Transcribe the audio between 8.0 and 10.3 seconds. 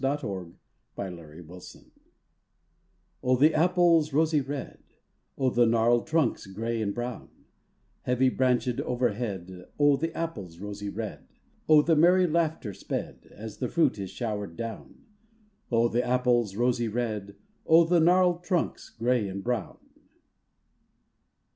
Heavy branchéd overhead; O the